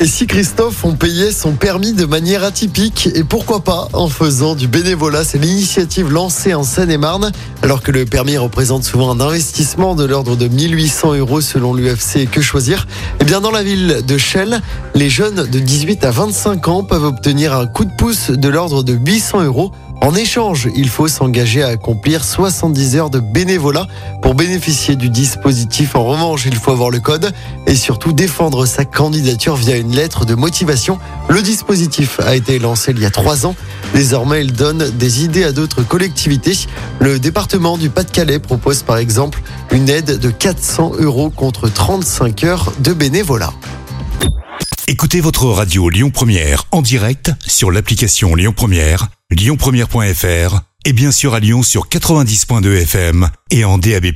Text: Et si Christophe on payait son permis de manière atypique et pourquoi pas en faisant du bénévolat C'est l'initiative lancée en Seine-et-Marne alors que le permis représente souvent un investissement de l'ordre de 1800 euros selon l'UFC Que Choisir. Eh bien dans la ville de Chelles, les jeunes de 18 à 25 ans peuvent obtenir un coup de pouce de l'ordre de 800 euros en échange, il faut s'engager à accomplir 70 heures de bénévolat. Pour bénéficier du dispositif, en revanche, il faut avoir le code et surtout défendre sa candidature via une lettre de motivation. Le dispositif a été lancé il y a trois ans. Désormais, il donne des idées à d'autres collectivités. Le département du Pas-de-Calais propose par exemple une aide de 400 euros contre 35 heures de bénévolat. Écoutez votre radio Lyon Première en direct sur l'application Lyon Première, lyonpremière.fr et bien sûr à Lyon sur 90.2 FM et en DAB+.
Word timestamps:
Et 0.00 0.06
si 0.06 0.26
Christophe 0.26 0.84
on 0.84 0.94
payait 0.94 1.30
son 1.30 1.52
permis 1.52 1.92
de 1.92 2.04
manière 2.04 2.42
atypique 2.42 3.08
et 3.14 3.22
pourquoi 3.22 3.62
pas 3.62 3.88
en 3.92 4.08
faisant 4.08 4.56
du 4.56 4.66
bénévolat 4.66 5.24
C'est 5.24 5.38
l'initiative 5.38 6.10
lancée 6.10 6.52
en 6.52 6.64
Seine-et-Marne 6.64 7.30
alors 7.62 7.80
que 7.80 7.92
le 7.92 8.04
permis 8.04 8.36
représente 8.36 8.82
souvent 8.82 9.10
un 9.12 9.20
investissement 9.20 9.94
de 9.94 10.04
l'ordre 10.04 10.36
de 10.36 10.48
1800 10.48 11.14
euros 11.14 11.40
selon 11.40 11.74
l'UFC 11.74 12.28
Que 12.28 12.40
Choisir. 12.40 12.86
Eh 13.20 13.24
bien 13.24 13.40
dans 13.40 13.52
la 13.52 13.62
ville 13.62 14.02
de 14.04 14.18
Chelles, 14.18 14.60
les 14.94 15.08
jeunes 15.08 15.46
de 15.48 15.58
18 15.60 16.04
à 16.04 16.10
25 16.10 16.68
ans 16.68 16.82
peuvent 16.82 17.04
obtenir 17.04 17.54
un 17.54 17.66
coup 17.66 17.84
de 17.84 17.94
pouce 17.96 18.30
de 18.30 18.48
l'ordre 18.48 18.82
de 18.82 18.94
800 18.94 19.44
euros 19.44 19.72
en 20.04 20.14
échange, 20.14 20.68
il 20.76 20.90
faut 20.90 21.08
s'engager 21.08 21.62
à 21.62 21.68
accomplir 21.68 22.24
70 22.24 22.96
heures 22.96 23.10
de 23.10 23.20
bénévolat. 23.20 23.86
Pour 24.20 24.34
bénéficier 24.34 24.96
du 24.96 25.08
dispositif, 25.08 25.94
en 25.94 26.04
revanche, 26.04 26.44
il 26.44 26.56
faut 26.56 26.72
avoir 26.72 26.90
le 26.90 27.00
code 27.00 27.32
et 27.66 27.74
surtout 27.74 28.12
défendre 28.12 28.66
sa 28.66 28.84
candidature 28.84 29.56
via 29.56 29.76
une 29.76 29.83
lettre 29.92 30.24
de 30.24 30.34
motivation. 30.34 30.98
Le 31.28 31.42
dispositif 31.42 32.20
a 32.20 32.36
été 32.36 32.58
lancé 32.58 32.92
il 32.92 33.00
y 33.00 33.06
a 33.06 33.10
trois 33.10 33.46
ans. 33.46 33.56
Désormais, 33.94 34.42
il 34.44 34.52
donne 34.52 34.90
des 34.90 35.24
idées 35.24 35.44
à 35.44 35.52
d'autres 35.52 35.82
collectivités. 35.82 36.56
Le 37.00 37.18
département 37.18 37.76
du 37.78 37.90
Pas-de-Calais 37.90 38.38
propose 38.38 38.82
par 38.82 38.98
exemple 38.98 39.42
une 39.70 39.88
aide 39.88 40.18
de 40.18 40.30
400 40.30 40.92
euros 40.98 41.30
contre 41.30 41.68
35 41.68 42.44
heures 42.44 42.72
de 42.78 42.92
bénévolat. 42.92 43.52
Écoutez 44.86 45.20
votre 45.20 45.46
radio 45.46 45.88
Lyon 45.88 46.10
Première 46.10 46.64
en 46.70 46.82
direct 46.82 47.32
sur 47.46 47.70
l'application 47.70 48.34
Lyon 48.34 48.52
Première, 48.54 49.08
lyonpremière.fr 49.30 50.60
et 50.84 50.92
bien 50.92 51.10
sûr 51.10 51.34
à 51.34 51.40
Lyon 51.40 51.62
sur 51.62 51.88
90.2 51.88 52.82
FM 52.82 53.28
et 53.50 53.64
en 53.64 53.78
DAB+. 53.78 54.12